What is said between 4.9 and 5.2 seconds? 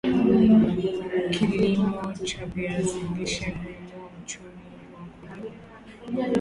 wa